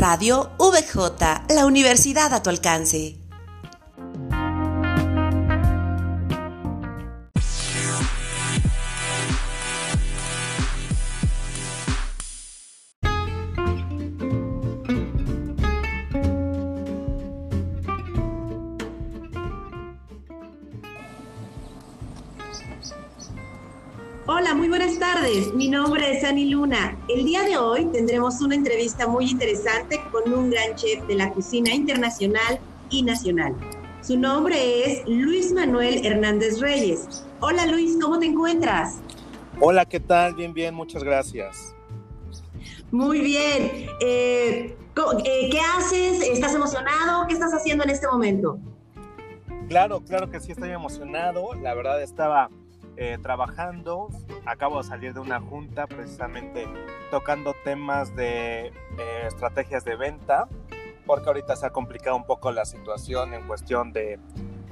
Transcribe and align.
Radio 0.00 0.52
VJ, 0.56 1.52
la 1.54 1.66
universidad 1.66 2.32
a 2.32 2.42
tu 2.42 2.48
alcance. 2.48 3.19
Tardes. 25.20 25.54
Mi 25.54 25.68
nombre 25.68 26.16
es 26.16 26.24
Ani 26.24 26.50
Luna. 26.50 26.96
El 27.08 27.24
día 27.24 27.42
de 27.42 27.56
hoy 27.58 27.86
tendremos 27.86 28.40
una 28.40 28.54
entrevista 28.54 29.06
muy 29.06 29.30
interesante 29.30 30.00
con 30.10 30.32
un 30.32 30.50
gran 30.50 30.74
chef 30.76 31.04
de 31.06 31.14
la 31.14 31.30
cocina 31.32 31.72
internacional 31.74 32.58
y 32.90 33.02
nacional. 33.02 33.54
Su 34.02 34.18
nombre 34.18 34.84
es 34.84 35.06
Luis 35.06 35.52
Manuel 35.52 36.06
Hernández 36.06 36.60
Reyes. 36.60 37.24
Hola 37.40 37.66
Luis, 37.66 37.98
¿cómo 38.00 38.18
te 38.18 38.26
encuentras? 38.26 38.96
Hola, 39.60 39.84
¿qué 39.84 40.00
tal? 40.00 40.34
Bien, 40.34 40.54
bien, 40.54 40.74
muchas 40.74 41.02
gracias. 41.02 41.74
Muy 42.90 43.20
bien. 43.20 43.88
Eh, 44.00 44.76
eh, 45.24 45.48
¿Qué 45.50 45.60
haces? 45.76 46.22
¿Estás 46.22 46.54
emocionado? 46.54 47.26
¿Qué 47.26 47.34
estás 47.34 47.52
haciendo 47.52 47.84
en 47.84 47.90
este 47.90 48.06
momento? 48.06 48.58
Claro, 49.68 50.00
claro 50.00 50.30
que 50.30 50.40
sí, 50.40 50.52
estoy 50.52 50.70
emocionado. 50.70 51.54
La 51.54 51.74
verdad 51.74 52.02
estaba 52.02 52.50
eh, 53.00 53.16
trabajando. 53.22 54.08
Acabo 54.44 54.82
de 54.82 54.84
salir 54.86 55.14
de 55.14 55.20
una 55.20 55.40
junta 55.40 55.86
precisamente 55.86 56.68
tocando 57.10 57.54
temas 57.64 58.14
de 58.14 58.66
eh, 58.66 58.72
estrategias 59.26 59.86
de 59.86 59.96
venta, 59.96 60.48
porque 61.06 61.26
ahorita 61.26 61.56
se 61.56 61.64
ha 61.64 61.70
complicado 61.70 62.14
un 62.14 62.26
poco 62.26 62.52
la 62.52 62.66
situación 62.66 63.32
en 63.32 63.46
cuestión 63.46 63.94
de, 63.94 64.20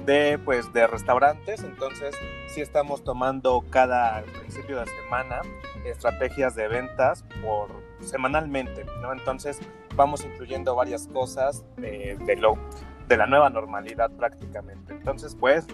de, 0.05 0.37
pues, 0.37 0.71
de 0.73 0.85
restaurantes. 0.85 1.63
Entonces, 1.63 2.15
sí 2.49 2.61
estamos 2.61 3.03
tomando 3.03 3.65
cada 3.71 4.21
principio 4.21 4.79
de 4.79 4.85
semana 4.85 5.41
estrategias 5.83 6.53
de 6.53 6.67
ventas 6.67 7.25
por 7.41 7.69
semanalmente, 7.99 8.85
¿no? 9.01 9.11
Entonces, 9.11 9.59
vamos 9.95 10.23
incluyendo 10.23 10.75
varias 10.75 11.07
cosas 11.07 11.65
de, 11.77 12.15
lo 12.37 12.59
de 13.07 13.17
la 13.17 13.25
nueva 13.25 13.49
normalidad 13.49 14.11
prácticamente. 14.11 14.93
Entonces, 14.93 15.35
pues, 15.35 15.65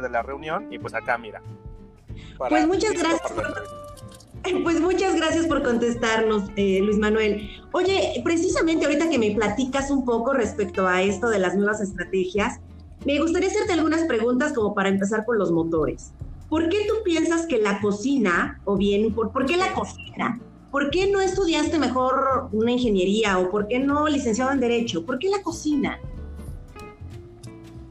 de 0.00 0.08
la 0.08 0.22
reunión 0.22 0.72
y 0.72 0.78
pues 0.78 0.94
acá 0.94 1.18
mira. 1.18 1.42
Pues 2.36 2.66
muchas 2.66 2.92
gracias. 2.92 3.32
Pues 4.62 4.80
muchas 4.80 5.16
gracias 5.16 5.46
por 5.46 5.62
contestarnos, 5.62 6.44
eh, 6.56 6.80
Luis 6.80 6.96
Manuel. 6.96 7.50
Oye, 7.72 8.20
precisamente 8.24 8.86
ahorita 8.86 9.10
que 9.10 9.18
me 9.18 9.32
platicas 9.32 9.90
un 9.90 10.04
poco 10.04 10.32
respecto 10.32 10.86
a 10.86 11.02
esto 11.02 11.28
de 11.28 11.38
las 11.38 11.54
nuevas 11.56 11.80
estrategias, 11.80 12.60
me 13.04 13.18
gustaría 13.20 13.48
hacerte 13.48 13.72
algunas 13.72 14.04
preguntas 14.04 14.52
como 14.52 14.74
para 14.74 14.88
empezar 14.88 15.26
con 15.26 15.38
los 15.38 15.50
motores. 15.50 16.12
¿Por 16.48 16.68
qué 16.68 16.86
tú 16.88 16.94
piensas 17.04 17.46
que 17.46 17.58
la 17.58 17.80
cocina, 17.80 18.60
o 18.64 18.76
bien, 18.76 19.12
¿por, 19.12 19.32
¿por 19.32 19.44
qué 19.44 19.56
la 19.56 19.74
cocina? 19.74 20.40
¿Por 20.70 20.90
qué 20.90 21.10
no 21.10 21.20
estudiaste 21.20 21.78
mejor 21.78 22.48
una 22.52 22.72
ingeniería 22.72 23.38
o 23.38 23.50
por 23.50 23.68
qué 23.68 23.78
no 23.78 24.06
licenciado 24.08 24.52
en 24.52 24.60
Derecho? 24.60 25.04
¿Por 25.04 25.18
qué 25.18 25.28
la 25.28 25.42
cocina? 25.42 25.98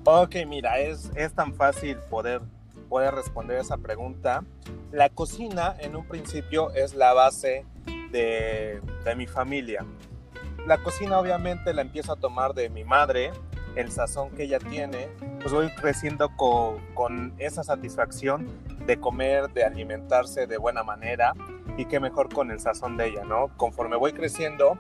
Ok, 0.10 0.38
mira, 0.48 0.80
es, 0.80 1.12
es 1.16 1.34
tan 1.34 1.54
fácil 1.54 1.98
poder, 2.10 2.40
poder 2.88 3.14
responder 3.14 3.58
esa 3.58 3.76
pregunta. 3.76 4.46
La 4.90 5.10
cocina 5.10 5.76
en 5.80 5.98
un 5.98 6.08
principio 6.08 6.72
es 6.76 6.96
la 6.96 7.12
base 7.12 7.66
de, 8.12 8.80
de 9.04 9.16
mi 9.18 9.28
familia. 9.28 9.86
La 10.66 10.78
cocina 10.78 11.20
obviamente 11.20 11.74
la 11.74 11.82
empiezo 11.82 12.14
a 12.14 12.16
tomar 12.16 12.54
de 12.54 12.70
mi 12.70 12.86
madre, 12.86 13.34
el 13.76 13.92
sazón 13.92 14.30
que 14.30 14.44
ella 14.44 14.60
tiene, 14.60 15.10
pues 15.42 15.52
voy 15.52 15.68
creciendo 15.76 16.30
con, 16.38 16.78
con, 16.94 17.34
esa 17.38 17.66
satisfacción 17.66 18.48
de 18.86 19.02
comer, 19.02 19.52
de 19.52 19.66
alimentarse 19.66 20.48
de 20.48 20.58
buena 20.58 20.84
manera 20.84 21.34
y 21.76 21.84
qué 21.84 22.00
mejor 22.00 22.34
con 22.34 22.50
el 22.52 22.62
sazón 22.62 22.96
de 22.96 23.08
ella, 23.08 23.26
¿no? 23.26 23.50
Conforme 23.58 23.98
voy 23.98 24.14
creciendo, 24.14 24.78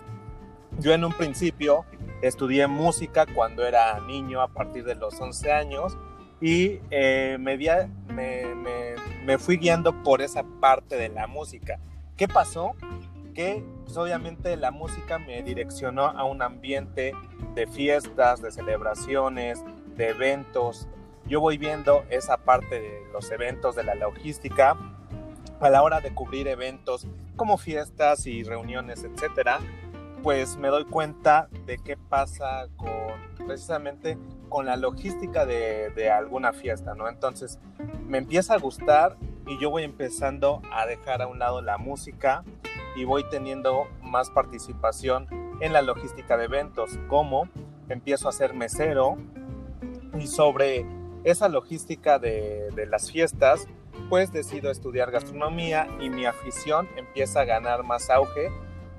yo 0.80 0.94
en 0.94 1.04
un 1.04 1.12
principio 1.12 1.84
Estudié 2.22 2.68
música 2.68 3.26
cuando 3.34 3.66
era 3.66 4.00
niño, 4.00 4.42
a 4.42 4.48
partir 4.48 4.84
de 4.84 4.96
los 4.96 5.20
11 5.20 5.52
años, 5.52 5.98
y 6.42 6.80
eh, 6.92 7.38
me, 7.40 9.38
fui 9.38 9.58
guiando 9.58 10.04
por 10.04 10.22
esa 10.22 10.44
parte 10.60 10.96
de 10.96 11.10
la 11.10 11.28
música. 11.28 11.80
¿Qué 12.16 12.28
pasó? 12.28 12.76
Que 13.34 13.64
pues, 13.86 13.98
obviamente 13.98 14.56
la 14.58 14.72
música 14.72 15.20
me 15.20 15.42
direccionó 15.44 16.06
a 16.06 16.24
un 16.24 16.42
ambiente 16.42 17.14
de 17.54 17.68
fiestas, 17.68 18.42
de 18.42 18.52
celebraciones, 18.52 19.64
de 19.96 20.10
eventos. 20.10 20.88
Yo 21.26 21.42
voy 21.42 21.58
viendo 21.58 22.04
esa 22.10 22.38
parte 22.38 22.80
de 22.80 23.04
los 23.12 23.30
eventos, 23.32 23.76
de 23.76 23.84
la 23.84 23.96
logística, 23.96 24.76
a 25.60 25.70
la 25.70 25.82
hora 25.82 26.02
de 26.02 26.14
cubrir 26.14 26.48
eventos 26.48 27.08
como 27.36 27.58
fiestas 27.58 28.26
y 28.28 28.44
reuniones, 28.44 29.04
etcétera 29.04 29.60
pues 30.24 30.58
me 30.58 30.68
doy 30.70 30.86
cuenta 30.86 31.50
de 31.66 31.78
qué 31.78 31.98
pasa 31.98 32.68
precisamente 33.46 34.18
con 34.50 34.66
la 34.66 34.76
logística 34.76 35.46
de, 35.46 36.12
alguna 36.12 36.54
fiesta, 36.54 36.96
¿no? 36.96 37.08
Entonces 37.08 37.60
me 38.06 38.18
empieza 38.18 38.54
a 38.54 38.58
gustar 38.58 39.18
y 39.46 39.60
yo 39.60 39.70
voy 39.70 39.84
empezando 39.84 40.62
a 40.72 40.86
dejar 40.86 41.22
a 41.22 41.28
un 41.28 41.40
lado 41.40 41.62
la 41.62 41.78
música 41.78 42.44
y 42.96 43.06
voy 43.06 43.24
teniendo 43.30 43.88
más 44.02 44.30
participación 44.30 45.28
en 45.62 45.74
la 45.74 45.82
logística 45.82 46.38
de 46.38 46.46
eventos, 46.46 47.00
como 47.08 47.50
empiezo 47.90 48.30
a 48.30 48.32
ser 48.32 48.54
mesero 48.54 49.18
y 50.20 50.28
sobre 50.28 50.86
esa 51.24 51.50
logística 51.50 52.20
de 52.20 52.88
las 52.90 53.12
fiestas, 53.12 53.68
pues 54.10 54.32
decido 54.32 54.72
estudiar 54.72 55.12
gastronomía 55.12 55.88
y 56.00 56.10
mi 56.10 56.26
afición 56.26 56.88
empieza 56.96 57.42
a 57.42 57.46
ganar 57.46 57.84
más 57.84 58.10
auge 58.10 58.50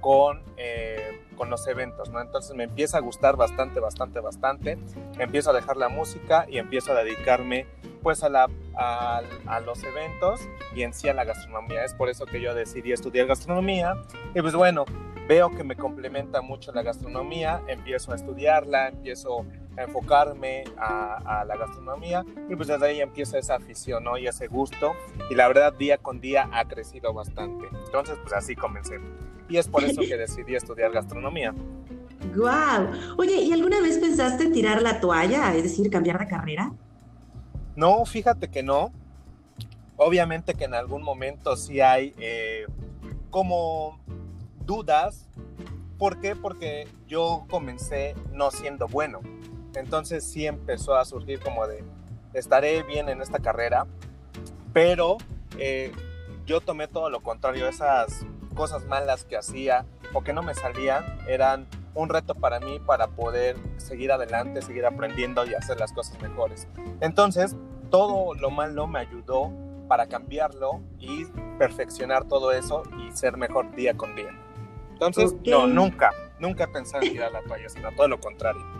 con, 0.08 0.42
eh, 0.56 1.20
con 1.36 1.50
los 1.50 1.66
eventos, 1.66 2.08
¿no? 2.08 2.22
Entonces 2.22 2.56
me 2.56 2.64
empieza 2.64 2.96
a 2.96 3.00
gustar 3.02 3.36
bastante, 3.36 3.78
bastante, 3.78 4.20
bastante. 4.20 4.78
Empiezo 5.18 5.50
a 5.50 5.52
dejar 5.52 5.76
la 5.76 5.90
música 5.90 6.46
y 6.48 6.56
empiezo 6.56 6.92
a 6.92 7.04
dedicarme 7.04 7.66
pues 8.02 8.24
a, 8.24 8.30
la, 8.30 8.48
a, 8.74 9.20
a, 9.44 9.60
los 9.60 9.84
eventos 9.84 10.40
y 10.74 10.80
en 10.80 10.94
sí 10.94 11.10
a 11.10 11.12
la 11.12 11.24
gastronomía. 11.24 11.84
Es 11.84 11.92
por 11.92 12.08
eso 12.08 12.24
que 12.24 12.40
yo 12.40 12.54
decidí 12.54 12.90
estudiar 12.90 13.26
gastronomía 13.26 14.02
y 14.34 14.40
pues 14.40 14.54
bueno, 14.54 14.86
veo 15.28 15.50
que 15.50 15.62
me 15.62 15.76
complementa 15.76 16.40
mucho 16.40 16.72
la 16.72 16.80
gastronomía, 16.80 17.60
empiezo 17.68 18.12
a 18.12 18.14
estudiarla, 18.14 18.88
empiezo 18.88 19.44
a 19.76 19.82
enfocarme 19.82 20.64
a, 20.78 21.40
a, 21.40 21.44
la 21.44 21.54
gastronomía 21.58 22.24
y 22.48 22.56
pues 22.56 22.68
desde 22.68 22.86
ahí 22.86 23.02
empieza 23.02 23.36
esa 23.36 23.56
afición 23.56 24.04
¿no? 24.04 24.16
y 24.16 24.26
ese 24.26 24.46
gusto 24.46 24.94
y 25.28 25.34
la 25.34 25.48
verdad 25.48 25.74
día 25.74 25.98
con 25.98 26.18
día 26.18 26.48
ha 26.50 26.64
crecido 26.64 27.12
bastante. 27.12 27.68
Entonces 27.84 28.16
pues 28.22 28.32
así 28.32 28.56
comencé 28.56 28.98
y 29.48 29.56
es 29.56 29.68
por 29.68 29.84
eso 29.84 30.00
que 30.00 30.16
decidí 30.18 30.54
estudiar 30.54 30.92
gastronomía. 30.92 31.54
¡Guau! 32.34 32.88
Oye, 33.16 33.36
¿y 33.36 33.52
alguna 33.52 33.80
vez 33.80 33.98
pensaste 33.98 34.50
tirar 34.50 34.82
la 34.82 35.00
toalla, 35.00 35.54
es 35.54 35.62
decir, 35.62 35.90
cambiar 35.90 36.18
de 36.18 36.28
carrera? 36.28 36.72
No, 37.76 38.04
fíjate 38.04 38.48
que 38.48 38.62
no. 38.62 38.92
Obviamente 39.96 40.54
que 40.54 40.64
en 40.64 40.74
algún 40.74 41.02
momento 41.02 41.56
sí 41.56 41.80
hay 41.80 42.14
eh, 42.18 42.66
como 43.30 43.98
dudas. 44.64 45.26
¿Por 45.98 46.20
qué? 46.20 46.36
Porque 46.36 46.86
yo 47.06 47.44
comencé 47.48 48.14
no 48.32 48.50
siendo 48.50 48.86
bueno. 48.86 49.20
Entonces 49.74 50.24
sí 50.24 50.46
empezó 50.46 50.96
a 50.96 51.04
surgir 51.04 51.40
como 51.40 51.66
de, 51.66 51.84
estaré 52.32 52.82
bien 52.82 53.08
en 53.08 53.20
esta 53.22 53.38
carrera, 53.38 53.86
pero 54.72 55.18
eh, 55.58 55.92
yo 56.46 56.60
tomé 56.60 56.88
todo 56.88 57.10
lo 57.10 57.20
contrario, 57.20 57.68
esas 57.68 58.24
cosas 58.58 58.84
malas 58.86 59.24
que 59.24 59.36
hacía 59.36 59.86
o 60.12 60.22
que 60.22 60.32
no 60.32 60.42
me 60.42 60.52
salían 60.52 61.04
eran 61.28 61.68
un 61.94 62.08
reto 62.08 62.34
para 62.34 62.58
mí 62.58 62.80
para 62.80 63.06
poder 63.06 63.56
seguir 63.76 64.10
adelante, 64.10 64.62
seguir 64.62 64.84
aprendiendo 64.84 65.46
y 65.46 65.54
hacer 65.54 65.78
las 65.78 65.92
cosas 65.92 66.20
mejores. 66.20 66.66
Entonces, 67.00 67.54
todo 67.88 68.34
lo 68.34 68.50
malo 68.50 68.88
me 68.88 68.98
ayudó 68.98 69.52
para 69.86 70.08
cambiarlo 70.08 70.80
y 70.98 71.24
perfeccionar 71.56 72.24
todo 72.24 72.50
eso 72.50 72.82
y 72.98 73.16
ser 73.16 73.36
mejor 73.36 73.72
día 73.76 73.96
con 73.96 74.16
día. 74.16 74.36
Entonces, 74.92 75.36
okay. 75.38 75.52
no, 75.52 75.68
nunca, 75.68 76.10
nunca 76.40 76.66
pensé 76.66 76.96
en 76.96 77.12
tirar 77.12 77.30
la 77.30 77.42
toalla, 77.42 77.68
sino 77.68 77.92
todo 77.92 78.08
lo 78.08 78.18
contrario. 78.18 78.77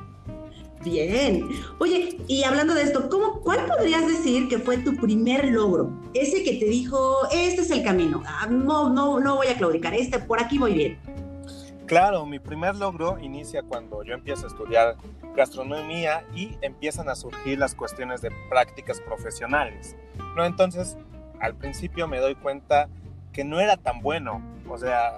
Bien. 0.84 1.48
Oye, 1.78 2.19
y 2.28 2.44
hablando 2.44 2.75
de 2.75 2.82
esto, 2.82 3.08
¿cómo, 3.08 3.40
¿cuál 3.40 3.66
podrías 3.66 4.06
decir 4.06 4.48
que 4.48 4.58
fue 4.58 4.78
tu 4.78 4.96
primer 4.96 5.46
logro? 5.46 5.90
Ese 6.14 6.44
que 6.44 6.54
te 6.54 6.66
dijo, 6.66 7.26
este 7.32 7.62
es 7.62 7.70
el 7.70 7.82
camino, 7.82 8.22
ah, 8.26 8.46
no, 8.48 8.88
no, 8.90 9.19
no 9.19 9.36
voy 9.36 9.48
a 9.48 9.56
claudicar, 9.56 9.94
este, 9.94 10.19
por 10.19 10.40
aquí 10.40 10.58
voy 10.58 10.75
bien. 10.75 10.98
Claro, 11.86 12.26
mi 12.26 12.38
primer 12.38 12.76
logro 12.76 13.19
inicia 13.19 13.62
cuando 13.62 14.02
yo 14.02 14.12
empiezo 14.12 14.44
a 14.44 14.48
estudiar 14.48 14.96
gastronomía 15.34 16.26
y 16.34 16.58
empiezan 16.60 17.08
a 17.08 17.14
surgir 17.14 17.58
las 17.58 17.74
cuestiones 17.74 18.20
de 18.20 18.31
prácticas 18.50 19.00
profesionales. 19.00 19.96
¿no? 20.36 20.44
Entonces, 20.44 20.98
al 21.40 21.54
principio 21.54 22.06
me 22.06 22.19
doy 22.19 22.34
cuenta 22.34 22.88
que 23.32 23.44
no 23.44 23.58
era 23.60 23.76
tan 23.76 24.02
bueno. 24.02 24.42
O 24.69 24.76
sea, 24.76 25.16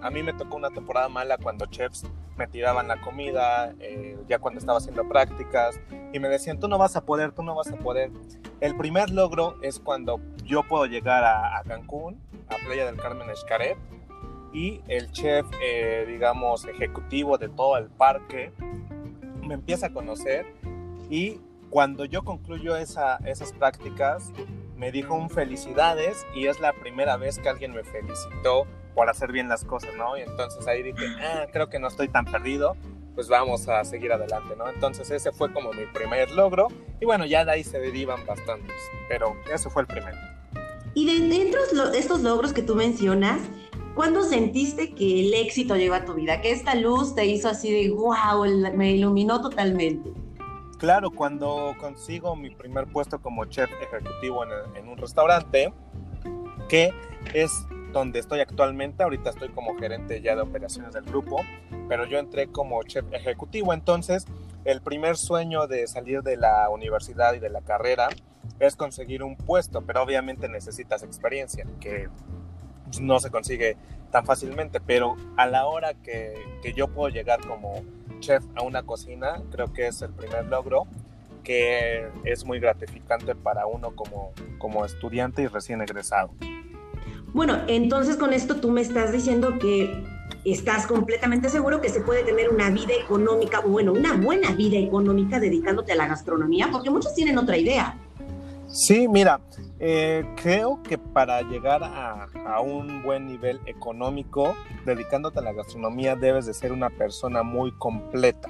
a 0.00 0.10
mí 0.10 0.22
me 0.22 0.32
tocó 0.32 0.56
una 0.56 0.70
temporada 0.70 1.08
mala 1.08 1.38
cuando 1.38 1.66
chefs 1.66 2.04
me 2.36 2.46
tiraban 2.46 2.88
la 2.88 3.00
comida, 3.00 3.74
eh, 3.80 4.16
ya 4.28 4.38
cuando 4.38 4.60
estaba 4.60 4.78
haciendo 4.78 5.08
prácticas, 5.08 5.80
y 6.12 6.18
me 6.18 6.28
decían, 6.28 6.60
tú 6.60 6.68
no 6.68 6.78
vas 6.78 6.96
a 6.96 7.04
poder, 7.04 7.32
tú 7.32 7.42
no 7.42 7.54
vas 7.54 7.70
a 7.72 7.76
poder. 7.76 8.10
El 8.60 8.76
primer 8.76 9.10
logro 9.10 9.56
es 9.62 9.78
cuando 9.78 10.20
yo 10.44 10.62
puedo 10.62 10.86
llegar 10.86 11.24
a, 11.24 11.62
Cancún, 11.66 12.20
a 12.48 12.56
Playa 12.66 12.86
del 12.86 12.96
Carmen 12.96 13.30
Escaret, 13.30 13.76
y 14.52 14.80
el 14.88 15.10
chef, 15.12 15.46
eh, 15.62 16.04
digamos, 16.08 16.64
ejecutivo 16.66 17.36
de 17.36 17.48
todo 17.48 17.76
el 17.76 17.86
parque, 17.86 18.52
me 19.42 19.54
empieza 19.54 19.86
a 19.86 19.92
conocer 19.92 20.46
y 21.10 21.40
cuando 21.70 22.04
yo 22.04 22.24
concluyo 22.24 22.76
esa, 22.76 23.18
esas 23.24 23.52
prácticas, 23.52 24.32
me 24.76 24.92
dijo 24.92 25.14
un 25.14 25.30
felicidades 25.30 26.26
y 26.34 26.46
es 26.46 26.60
la 26.60 26.72
primera 26.72 27.16
vez 27.16 27.38
que 27.38 27.48
alguien 27.48 27.72
me 27.72 27.84
felicitó 27.84 28.66
por 28.96 29.08
hacer 29.10 29.30
bien 29.30 29.48
las 29.48 29.64
cosas, 29.64 29.90
¿no? 29.96 30.16
Y 30.16 30.22
entonces 30.22 30.66
ahí 30.66 30.82
dije, 30.82 31.06
ah, 31.20 31.46
creo 31.52 31.68
que 31.68 31.78
no 31.78 31.86
estoy 31.86 32.08
tan 32.08 32.24
perdido, 32.24 32.74
pues 33.14 33.28
vamos 33.28 33.68
a 33.68 33.84
seguir 33.84 34.10
adelante, 34.12 34.56
¿no? 34.56 34.68
Entonces 34.68 35.10
ese 35.10 35.30
fue 35.32 35.52
como 35.52 35.70
mi 35.72 35.86
primer 35.94 36.30
logro 36.32 36.68
y 37.00 37.04
bueno, 37.04 37.26
ya 37.26 37.44
de 37.44 37.52
ahí 37.52 37.62
se 37.62 37.78
derivan 37.78 38.24
bastantes, 38.26 38.74
pero 39.08 39.36
ese 39.52 39.70
fue 39.70 39.82
el 39.82 39.88
primero. 39.88 40.16
Y 40.94 41.04
de 41.06 41.28
dentro 41.28 41.60
de 41.90 41.98
estos 41.98 42.22
logros 42.22 42.54
que 42.54 42.62
tú 42.62 42.74
mencionas, 42.74 43.42
¿cuándo 43.94 44.22
sentiste 44.22 44.94
que 44.94 45.26
el 45.26 45.34
éxito 45.34 45.76
llegó 45.76 45.94
a 45.94 46.06
tu 46.06 46.14
vida? 46.14 46.40
Que 46.40 46.50
esta 46.50 46.74
luz 46.74 47.14
te 47.14 47.26
hizo 47.26 47.50
así 47.50 47.70
de, 47.70 47.90
wow, 47.90 48.44
me 48.74 48.92
iluminó 48.92 49.42
totalmente. 49.42 50.10
Claro, 50.78 51.10
cuando 51.10 51.74
consigo 51.78 52.34
mi 52.34 52.50
primer 52.50 52.86
puesto 52.86 53.18
como 53.18 53.44
chef 53.46 53.70
ejecutivo 53.80 54.44
en, 54.74 54.88
un 54.88 54.98
restaurante, 54.98 55.72
que 56.68 56.92
es 57.32 57.66
donde 57.92 58.18
estoy 58.18 58.40
actualmente, 58.40 59.02
ahorita 59.02 59.30
estoy 59.30 59.48
como 59.50 59.76
gerente 59.78 60.20
ya 60.20 60.34
de 60.34 60.42
operaciones 60.42 60.92
del 60.92 61.04
grupo, 61.04 61.40
pero 61.88 62.06
yo 62.06 62.18
entré 62.18 62.48
como 62.48 62.82
chef 62.82 63.04
ejecutivo, 63.12 63.72
entonces 63.72 64.26
el 64.64 64.80
primer 64.80 65.16
sueño 65.16 65.66
de 65.66 65.86
salir 65.86 66.22
de 66.22 66.36
la 66.36 66.68
universidad 66.70 67.34
y 67.34 67.38
de 67.38 67.50
la 67.50 67.60
carrera 67.60 68.08
es 68.58 68.76
conseguir 68.76 69.22
un 69.22 69.36
puesto, 69.36 69.82
pero 69.82 70.02
obviamente 70.02 70.48
necesitas 70.48 71.02
experiencia, 71.02 71.66
que 71.80 72.08
no 73.00 73.18
se 73.20 73.30
consigue 73.30 73.76
tan 74.10 74.24
fácilmente, 74.24 74.80
pero 74.80 75.16
a 75.36 75.46
la 75.46 75.66
hora 75.66 75.94
que, 75.94 76.34
que 76.62 76.72
yo 76.72 76.88
puedo 76.88 77.08
llegar 77.08 77.40
como 77.46 77.82
chef 78.20 78.44
a 78.54 78.62
una 78.62 78.82
cocina, 78.82 79.42
creo 79.50 79.72
que 79.72 79.88
es 79.88 80.02
el 80.02 80.12
primer 80.12 80.46
logro 80.46 80.86
que 81.46 82.08
es 82.24 82.44
muy 82.44 82.58
gratificante 82.58 83.36
para 83.36 83.66
uno 83.66 83.94
como, 83.94 84.32
como 84.58 84.84
estudiante 84.84 85.42
y 85.42 85.46
recién 85.46 85.80
egresado. 85.80 86.30
Bueno, 87.36 87.58
entonces 87.66 88.16
con 88.16 88.32
esto 88.32 88.56
tú 88.56 88.70
me 88.70 88.80
estás 88.80 89.12
diciendo 89.12 89.58
que 89.58 90.02
estás 90.46 90.86
completamente 90.86 91.50
seguro 91.50 91.82
que 91.82 91.90
se 91.90 92.00
puede 92.00 92.22
tener 92.24 92.48
una 92.48 92.70
vida 92.70 92.94
económica, 92.98 93.60
bueno, 93.60 93.92
una 93.92 94.14
buena 94.14 94.52
vida 94.52 94.78
económica 94.78 95.38
dedicándote 95.38 95.92
a 95.92 95.96
la 95.96 96.06
gastronomía, 96.06 96.70
porque 96.72 96.88
muchos 96.88 97.14
tienen 97.14 97.36
otra 97.36 97.58
idea. 97.58 97.94
Sí, 98.68 99.06
mira, 99.06 99.38
eh, 99.78 100.24
creo 100.42 100.82
que 100.82 100.96
para 100.96 101.42
llegar 101.42 101.82
a, 101.84 102.60
un 102.62 103.02
buen 103.02 103.26
nivel 103.26 103.60
económico, 103.66 104.56
dedicándote 104.86 105.40
a 105.40 105.42
la 105.42 105.52
gastronomía, 105.52 106.16
debes 106.16 106.46
de 106.46 106.54
ser 106.54 106.72
una 106.72 106.88
persona 106.88 107.42
muy 107.42 107.70
completa, 107.72 108.48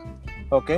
¿ok? 0.51 0.71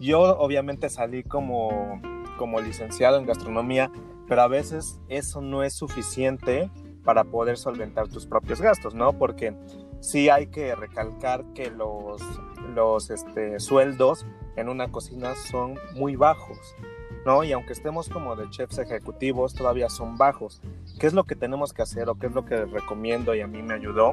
Yo 0.00 0.36
obviamente 0.36 0.90
salí 0.90 1.22
como, 1.22 2.02
como 2.38 2.60
licenciado 2.60 3.18
en 3.18 3.26
gastronomía, 3.26 3.88
pero 4.26 4.42
a 4.42 4.48
veces 4.48 4.98
eso 5.08 5.40
no 5.40 5.62
es 5.62 5.74
suficiente 5.74 6.68
para 7.04 7.24
poder 7.24 7.56
solventar 7.56 8.08
tus 8.08 8.26
propios 8.26 8.60
gastos, 8.60 8.94
¿no? 8.94 9.12
Porque 9.12 9.54
sí 10.00 10.28
hay 10.28 10.46
que 10.48 10.74
recalcar 10.74 11.44
que 11.54 11.70
los, 11.70 12.22
los 12.74 13.10
este, 13.10 13.60
sueldos 13.60 14.26
en 14.56 14.68
una 14.68 14.90
cocina 14.90 15.34
son 15.34 15.78
muy 15.94 16.16
bajos. 16.16 16.58
¿no? 17.24 17.44
Y 17.44 17.52
aunque 17.52 17.72
estemos 17.72 18.08
como 18.08 18.34
de 18.34 18.50
chefs 18.50 18.78
ejecutivos, 18.78 19.54
todavía 19.54 19.88
son 19.88 20.16
bajos. 20.16 20.60
¿Qué 20.98 21.06
es 21.06 21.12
lo 21.12 21.24
que 21.24 21.36
tenemos 21.36 21.72
que 21.72 21.82
hacer 21.82 22.08
o 22.08 22.16
qué 22.16 22.26
es 22.26 22.32
lo 22.32 22.44
que 22.44 22.64
recomiendo 22.64 23.34
y 23.34 23.40
a 23.40 23.46
mí 23.46 23.62
me 23.62 23.74
ayudó? 23.74 24.12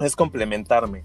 Es 0.00 0.16
complementarme, 0.16 1.02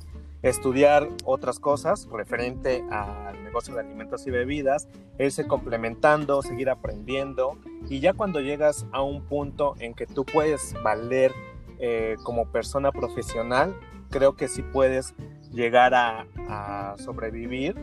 estudiar 0.49 1.09
otras 1.23 1.59
cosas 1.59 2.07
referente 2.11 2.83
al 2.91 3.43
negocio 3.43 3.73
de 3.73 3.79
alimentos 3.79 4.27
y 4.27 4.31
bebidas, 4.31 4.87
irse 5.17 5.47
complementando, 5.47 6.43
seguir 6.43 6.69
aprendiendo 6.69 7.57
y 7.89 7.99
ya 7.99 8.13
cuando 8.13 8.39
llegas 8.39 8.85
a 8.91 9.01
un 9.01 9.23
punto 9.23 9.73
en 9.79 9.95
que 9.95 10.05
tú 10.05 10.23
puedes 10.23 10.75
valer 10.83 11.33
eh, 11.79 12.15
como 12.23 12.45
persona 12.51 12.91
profesional, 12.91 13.75
creo 14.11 14.35
que 14.35 14.47
sí 14.47 14.61
puedes 14.61 15.15
llegar 15.51 15.95
a, 15.95 16.27
a 16.47 16.95
sobrevivir 16.99 17.75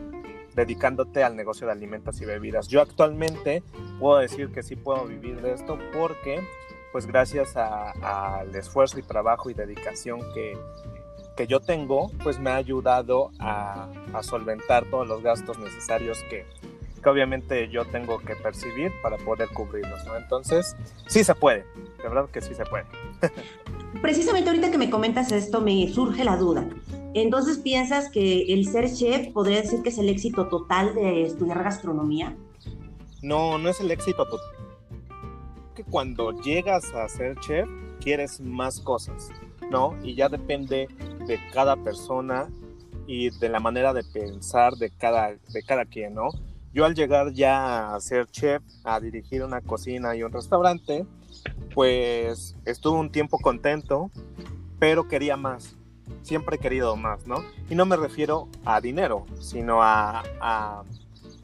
dedicándote 0.55 1.25
al 1.25 1.35
negocio 1.35 1.67
de 1.67 1.73
alimentos 1.73 2.21
y 2.21 2.27
bebidas. 2.27 2.69
Yo 2.69 2.81
actualmente 2.81 3.65
puedo 3.99 4.19
decir 4.19 4.53
que 4.53 4.63
sí 4.63 4.77
puedo 4.77 5.05
vivir 5.07 5.41
de 5.41 5.55
esto 5.55 5.79
porque, 5.99 6.47
pues 6.93 7.07
gracias 7.07 7.57
al 7.57 8.55
esfuerzo 8.55 9.01
y 9.01 9.03
trabajo 9.03 9.51
y 9.51 9.55
dedicación 9.55 10.21
que, 10.33 10.57
que 11.43 11.49
yo 11.49 11.59
tengo, 11.59 12.13
pues 12.23 12.39
me 12.39 12.51
ha 12.51 12.55
ayudado 12.55 13.33
a, 13.41 13.89
solventar 14.23 14.85
todos 14.89 15.09
los 15.09 15.25
gastos 15.25 15.59
necesarios 15.59 16.19
que, 16.31 16.47
que, 17.03 17.09
obviamente 17.09 17.69
yo 17.69 17.85
tengo 17.85 18.21
que 18.21 18.37
percibir 18.37 18.93
para 19.03 19.17
poder 19.17 19.49
cubrirlos, 19.49 20.05
¿no? 20.07 20.17
Entonces, 20.17 20.77
sí 21.09 21.25
se 21.25 21.35
puede, 21.35 21.65
de 22.01 22.09
verdad 22.09 22.31
que 22.31 22.41
sí 22.41 22.55
se 22.55 22.65
puede. 22.65 22.85
Precisamente 24.01 24.51
ahorita 24.51 24.71
que 24.71 24.79
me 24.79 24.89
comentas 24.89 25.33
esto, 25.33 25.61
me 25.61 25.89
surge 25.89 26.23
la 26.23 26.37
duda. 26.37 26.65
Entonces, 27.13 27.59
¿piensas 27.59 28.09
que 28.09 28.53
el 28.55 28.65
ser 28.69 28.93
chef 28.93 29.33
podría 29.33 29.63
decir 29.63 29.83
que 29.83 29.89
es 29.89 29.99
el 29.99 30.09
éxito 30.09 30.47
total 30.47 30.95
de 30.95 31.25
estudiar 31.25 31.65
gastronomía? 31.65 32.37
No, 33.21 33.59
no 33.59 33.69
es 33.69 33.81
el 33.81 33.91
éxito 33.91 34.25
total. 34.27 34.47
Que 35.75 35.83
cuando 35.83 36.41
llegas 36.41 36.85
a 36.95 37.09
ser 37.09 37.37
chef, 37.41 37.69
quieres 38.01 38.41
más 38.41 38.81
cosas, 38.81 39.31
¿no? 39.71 39.97
Y 40.05 40.15
ya 40.15 40.29
depende 40.29 40.89
de 41.27 41.39
cada 41.53 41.77
persona 41.77 42.49
y 43.07 43.31
de 43.39 43.49
la 43.49 43.61
manera 43.61 43.93
de 43.93 44.05
pensar 44.05 44.75
de 44.75 44.91
cada, 44.91 45.33
de 45.33 45.63
cada 45.67 45.85
quien, 45.85 46.15
¿no? 46.15 46.29
Yo 46.73 46.85
al 46.85 46.95
llegar 46.95 47.33
ya 47.33 47.95
a 47.95 48.01
ser 48.01 48.27
chef, 48.31 48.63
a 48.85 48.99
dirigir 49.01 49.43
una 49.43 49.61
cocina 49.61 50.17
y 50.17 50.23
un 50.23 50.33
restaurante, 50.33 51.05
pues 51.75 52.57
estuve 52.65 52.99
un 52.99 53.11
tiempo 53.11 53.39
contento, 53.39 54.11
pero 54.79 55.07
quería 55.09 55.37
más 55.37 55.77
siempre 56.23 56.57
he 56.57 56.59
querido 56.59 56.97
más, 56.97 57.27
¿no? 57.27 57.45
Y 57.71 57.75
no 57.75 57.87
me 57.87 57.97
refiero 57.97 58.49
a 58.65 58.81
dinero, 58.81 59.27
sino 59.41 59.83
a, 59.83 60.23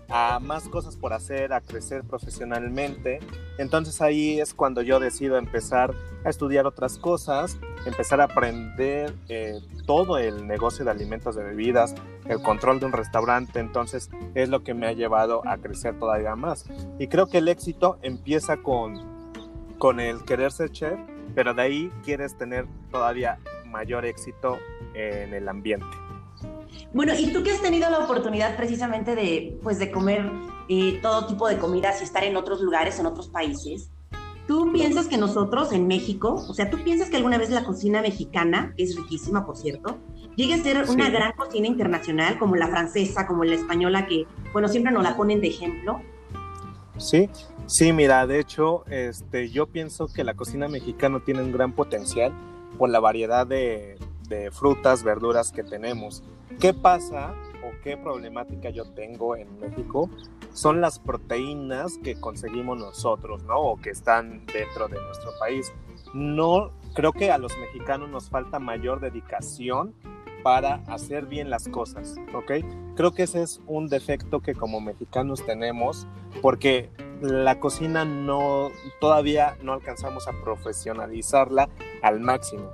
a, 0.09 0.39
más 0.41 0.69
cosas 0.69 0.97
por 0.97 1.13
hacer, 1.13 1.53
a 1.53 1.61
crecer 1.61 2.03
profesionalmente. 2.05 3.21
Entonces 3.59 4.01
ahí 4.01 4.41
es 4.41 4.55
cuando 4.55 4.83
yo 4.83 5.01
decido 5.01 5.37
empezar 5.37 5.95
a 6.25 6.31
estudiar 6.31 6.67
otras 6.67 6.99
cosas, 6.99 7.59
empezar 7.87 8.21
a 8.21 8.25
aprender 8.25 9.15
eh, 9.29 9.61
todo 9.87 10.19
el 10.19 10.47
negocio 10.47 10.85
de 10.85 10.91
alimentos, 10.91 11.37
de 11.37 11.45
bebidas, 11.45 11.95
el 12.27 12.43
control 12.43 12.81
de 12.81 12.87
un 12.87 12.93
restaurante. 12.93 13.61
Entonces 13.61 14.11
es 14.35 14.49
lo 14.49 14.63
que 14.63 14.75
me 14.75 14.87
ha 14.87 14.93
llevado 14.93 15.47
a 15.47 15.59
crecer 15.59 15.99
todavía 15.99 16.35
más. 16.37 16.67
Y 16.99 17.09
creo 17.09 17.27
que 17.27 17.39
el 17.39 17.49
éxito 17.49 17.99
empieza 18.03 18.59
con, 18.59 19.33
con 19.79 20.01
el 20.01 20.25
querer 20.25 20.53
ser 20.53 20.71
chef, 20.71 20.99
pero 21.35 21.55
de 21.55 21.63
ahí 21.63 21.93
quieres 22.05 22.37
tener 22.37 22.67
todavía 22.91 23.39
mayor 23.67 24.07
éxito 24.07 24.59
en 24.95 25.35
el 25.35 25.49
ambiente. 25.49 25.87
Bueno, 26.93 27.13
y 27.19 27.33
tú 27.33 27.43
que 27.43 27.51
has 27.51 27.61
tenido 27.61 27.91
la 27.91 27.99
oportunidad 27.99 28.57
precisamente 28.57 29.15
de, 29.15 29.59
pues, 29.63 29.79
de 29.79 29.91
comer 29.91 30.31
eh, 30.69 30.99
todo 31.03 31.27
tipo 31.27 31.47
de 31.49 31.59
comidas 31.59 32.01
y 32.01 32.05
estar 32.05 32.25
en 32.25 32.37
otros 32.37 32.61
lugares, 32.61 32.99
en 32.99 33.07
otros 33.07 33.29
países, 33.29 33.91
¿tú 34.47 34.73
piensas 34.73 35.07
que 35.07 35.19
nosotros 35.19 35.73
en 35.73 35.87
México, 35.87 36.35
o 36.35 36.55
sea, 36.55 36.71
tú 36.71 36.83
piensas 36.83 37.11
que 37.11 37.17
alguna 37.17 37.37
vez 37.37 37.51
la 37.51 37.65
cocina 37.65 38.01
mexicana, 38.01 38.73
que 38.77 38.85
es 38.85 38.97
riquísima, 38.97 39.45
por 39.45 39.57
cierto, 39.57 39.99
llegue 40.37 40.55
a 40.55 40.63
ser 40.63 40.89
una 40.89 41.11
gran 41.11 41.33
cocina 41.33 41.67
internacional 41.67 42.39
como 42.39 42.57
la 42.57 42.69
francesa, 42.69 43.27
como 43.27 43.45
la 43.45 43.57
española, 43.57 44.07
que, 44.07 44.25
bueno, 44.53 44.69
siempre 44.69 44.93
nos 44.93 45.03
la 45.03 45.17
ponen 45.17 45.41
de 45.41 45.49
ejemplo? 45.49 46.01
Sí, 46.97 47.29
sí, 47.67 47.93
mira, 47.93 48.27
de 48.27 48.41
hecho, 48.41 48.85
este, 48.87 49.51
yo 49.51 49.67
pienso 49.67 50.09
que 50.09 50.25
la 50.25 50.35
cocina 50.35 50.69
mexicana 50.69 51.21
tiene 51.25 51.43
un 51.43 51.53
gran 51.53 51.73
potencial 51.73 52.33
por 52.77 52.91
la 52.91 53.01
variedad 53.01 53.47
de, 53.47 53.99
frutas, 54.53 55.03
verduras 55.03 55.53
que 55.53 55.65
tenemos. 55.65 56.23
¿Qué 56.61 56.75
pasa 56.75 57.35
o 57.63 57.71
qué 57.85 57.97
problemática 57.97 58.71
yo 58.71 58.85
tengo 58.93 59.37
en 59.37 59.61
México? 59.61 60.11
Son 60.53 60.81
las 60.81 60.99
proteínas 60.99 61.99
que 61.99 62.19
conseguimos 62.19 62.79
nosotros, 62.79 63.45
¿no? 63.45 63.59
O 63.59 63.77
que 63.77 63.91
están 63.91 64.45
dentro 64.47 64.89
de 64.89 65.01
nuestro 65.01 65.31
país. 65.39 65.73
No, 66.15 66.73
creo 66.95 67.13
que 67.13 67.31
a 67.31 67.39
los 67.39 67.57
mexicanos 67.59 68.09
nos 68.11 68.29
falta 68.29 68.59
mayor 68.59 68.99
dedicación 68.99 69.95
para 70.43 70.83
hacer 70.89 71.27
bien 71.27 71.49
las 71.49 71.69
cosas, 71.69 72.17
¿ok? 72.35 72.65
Creo 72.97 73.13
que 73.13 73.23
ese 73.23 73.43
es 73.43 73.61
un 73.69 73.87
defecto 73.89 74.41
que 74.41 74.57
como 74.57 74.81
mexicanos 74.81 75.47
tenemos 75.47 76.09
porque 76.43 76.91
la 77.21 77.61
cocina 77.61 78.05
no, 78.05 78.71
todavía 79.01 79.57
no 79.63 79.75
alcanzamos 79.75 80.27
a 80.27 80.33
profesionalizarla 80.43 81.69
al 82.03 82.19
máximo. 82.19 82.69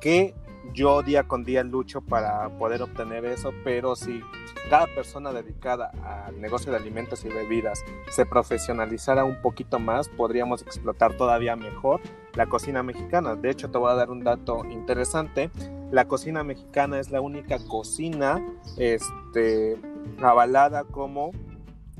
¿Qué 0.00 0.34
yo 0.72 1.02
día 1.02 1.24
con 1.24 1.44
día 1.44 1.62
lucho 1.64 2.00
para 2.00 2.48
poder 2.58 2.82
obtener 2.82 3.24
eso, 3.24 3.52
pero 3.64 3.96
si 3.96 4.22
cada 4.70 4.86
persona 4.86 5.32
dedicada 5.32 5.90
al 6.04 6.40
negocio 6.40 6.70
de 6.72 6.78
alimentos 6.78 7.24
y 7.24 7.28
bebidas 7.28 7.84
se 8.10 8.24
profesionalizara 8.26 9.24
un 9.24 9.40
poquito 9.42 9.78
más, 9.78 10.08
podríamos 10.08 10.62
explotar 10.62 11.14
todavía 11.16 11.56
mejor 11.56 12.00
la 12.34 12.46
cocina 12.46 12.82
mexicana. 12.82 13.34
De 13.34 13.50
hecho, 13.50 13.70
te 13.70 13.78
voy 13.78 13.90
a 13.90 13.94
dar 13.94 14.10
un 14.10 14.24
dato 14.24 14.64
interesante. 14.64 15.50
La 15.90 16.06
cocina 16.06 16.42
mexicana 16.42 16.98
es 16.98 17.10
la 17.10 17.20
única 17.20 17.58
cocina 17.58 18.42
este, 18.78 19.76
avalada 20.22 20.84
como 20.84 21.32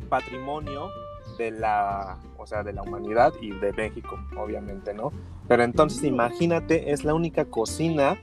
patrimonio 0.08 0.88
de 1.36 1.50
la, 1.50 2.18
o 2.38 2.46
sea, 2.46 2.62
de 2.62 2.72
la 2.72 2.82
humanidad 2.82 3.32
y 3.40 3.50
de 3.50 3.72
México, 3.72 4.18
obviamente, 4.36 4.94
¿no? 4.94 5.10
Pero 5.48 5.64
entonces 5.64 6.04
imagínate, 6.04 6.92
es 6.92 7.04
la 7.04 7.14
única 7.14 7.44
cocina 7.46 8.18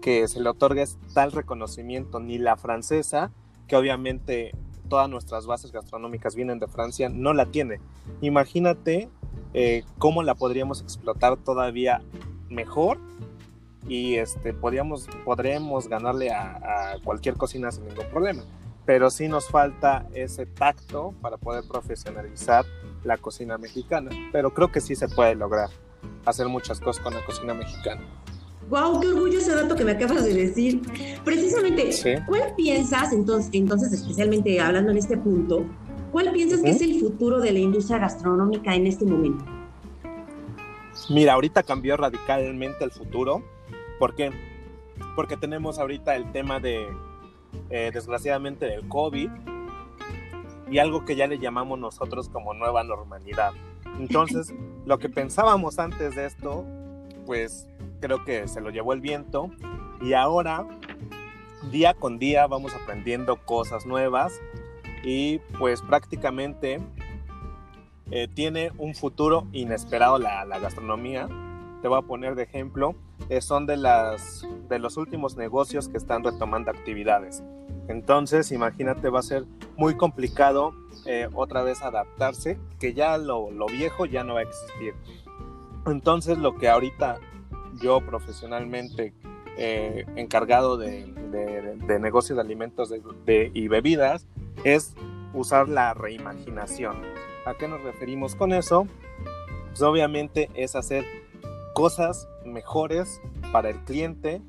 que 0.00 0.26
se 0.28 0.40
le 0.40 0.48
otorga 0.48 0.84
tal 1.14 1.32
reconocimiento, 1.32 2.20
ni 2.20 2.38
la 2.38 2.56
francesa, 2.56 3.30
que 3.66 3.76
obviamente 3.76 4.52
todas 4.88 5.08
nuestras 5.08 5.46
bases 5.46 5.72
gastronómicas 5.72 6.34
vienen 6.34 6.58
de 6.58 6.66
Francia, 6.66 7.08
no 7.08 7.32
la 7.32 7.46
tiene. 7.46 7.80
Imagínate 8.20 9.08
eh, 9.54 9.84
cómo 9.98 10.22
la 10.22 10.34
podríamos 10.34 10.82
explotar 10.82 11.36
todavía 11.36 12.02
mejor 12.48 12.98
y 13.88 14.16
este, 14.16 14.52
podríamos, 14.52 15.08
podremos 15.24 15.88
ganarle 15.88 16.30
a, 16.30 16.92
a 16.92 16.98
cualquier 17.04 17.36
cocina 17.36 17.70
sin 17.70 17.86
ningún 17.86 18.06
problema. 18.06 18.42
Pero 18.84 19.10
sí 19.10 19.28
nos 19.28 19.48
falta 19.48 20.06
ese 20.14 20.46
tacto 20.46 21.14
para 21.20 21.36
poder 21.36 21.64
profesionalizar 21.68 22.64
la 23.04 23.16
cocina 23.18 23.56
mexicana. 23.58 24.10
Pero 24.32 24.52
creo 24.52 24.72
que 24.72 24.80
sí 24.80 24.96
se 24.96 25.08
puede 25.08 25.36
lograr 25.36 25.70
hacer 26.24 26.48
muchas 26.48 26.80
cosas 26.80 27.02
con 27.02 27.14
la 27.14 27.24
cocina 27.24 27.54
mexicana. 27.54 28.02
¡Wow! 28.68 29.00
¡Qué 29.00 29.08
orgullo 29.08 29.38
ese 29.38 29.54
dato 29.54 29.74
que 29.74 29.84
me 29.84 29.92
acabas 29.92 30.24
de 30.24 30.32
decir! 30.32 30.80
Precisamente, 31.24 31.90
¿cuál 32.26 32.54
piensas, 32.56 33.12
entonces, 33.12 33.50
entonces, 33.52 33.92
especialmente 33.92 34.60
hablando 34.60 34.92
en 34.92 34.98
este 34.98 35.16
punto, 35.16 35.64
cuál 36.12 36.30
piensas 36.32 36.60
que 36.60 36.70
es 36.70 36.80
el 36.80 37.00
futuro 37.00 37.40
de 37.40 37.52
la 37.52 37.58
industria 37.58 37.98
gastronómica 37.98 38.74
en 38.74 38.86
este 38.86 39.04
momento? 39.04 39.44
Mira, 41.08 41.32
ahorita 41.32 41.64
cambió 41.64 41.96
radicalmente 41.96 42.84
el 42.84 42.92
futuro. 42.92 43.42
¿Por 43.98 44.14
qué? 44.14 44.30
Porque 45.16 45.36
tenemos 45.36 45.78
ahorita 45.80 46.14
el 46.14 46.30
tema 46.30 46.60
de, 46.60 46.86
eh, 47.70 47.90
desgraciadamente, 47.92 48.66
del 48.66 48.86
COVID 48.86 49.30
y 50.70 50.78
algo 50.78 51.04
que 51.04 51.16
ya 51.16 51.26
le 51.26 51.38
llamamos 51.38 51.78
nosotros 51.78 52.28
como 52.28 52.54
nueva 52.54 52.84
normalidad. 52.84 53.52
Entonces, 54.00 54.54
lo 54.86 54.98
que 54.98 55.10
pensábamos 55.10 55.78
antes 55.78 56.16
de 56.16 56.24
esto, 56.24 56.64
pues 57.26 57.68
creo 58.00 58.24
que 58.24 58.48
se 58.48 58.62
lo 58.62 58.70
llevó 58.70 58.94
el 58.94 59.02
viento 59.02 59.50
y 60.00 60.14
ahora 60.14 60.66
día 61.70 61.92
con 61.92 62.18
día 62.18 62.46
vamos 62.46 62.74
aprendiendo 62.74 63.36
cosas 63.44 63.84
nuevas 63.84 64.40
y 65.04 65.38
pues 65.58 65.82
prácticamente 65.82 66.80
eh, 68.10 68.26
tiene 68.32 68.72
un 68.78 68.94
futuro 68.94 69.46
inesperado 69.52 70.18
la, 70.18 70.46
gastronomía. 70.46 71.28
Te 71.82 71.88
voy 71.88 71.98
a 71.98 72.02
poner 72.02 72.36
de 72.36 72.44
ejemplo, 72.44 72.94
eh, 73.28 73.42
son 73.42 73.66
de, 73.66 73.76
las, 73.76 74.46
de 74.70 74.78
los 74.78 74.96
últimos 74.96 75.36
negocios 75.36 75.88
que 75.88 75.98
están 75.98 76.24
retomando 76.24 76.70
actividades. 76.70 77.42
Entonces, 77.90 78.52
imagínate, 78.52 79.08
va 79.08 79.18
a 79.18 79.24
ser 79.24 79.46
muy 79.76 79.96
complicado 79.96 80.72
eh, 81.06 81.28
otra 81.34 81.64
vez 81.64 81.82
adaptarse, 81.82 82.56
que 82.78 82.94
ya 82.94 83.18
lo, 83.18 83.50
viejo 83.66 84.06
ya 84.06 84.22
no 84.22 84.34
va 84.34 84.40
a 84.40 84.42
existir. 84.44 84.94
Entonces, 85.86 86.38
lo 86.38 86.56
que 86.56 86.68
ahorita 86.68 87.18
yo 87.82 88.00
profesionalmente 88.00 89.12
eh, 89.56 90.06
encargado 90.14 90.76
de, 90.76 91.04
negocios 92.00 92.36
de 92.36 92.42
alimentos 92.42 92.94
y 93.26 93.66
bebidas 93.66 94.28
es 94.62 94.94
usar 95.34 95.68
la 95.68 95.92
reimaginación. 95.92 97.02
¿A 97.44 97.54
qué 97.54 97.66
nos 97.66 97.82
referimos 97.82 98.36
con 98.36 98.52
eso? 98.52 98.86
Pues 99.70 99.82
obviamente 99.82 100.48
es 100.54 100.76
hacer 100.76 101.04
cosas 101.74 102.28
mejores 102.44 103.20
para 103.50 103.70
el 103.70 103.80
cliente 103.80 104.40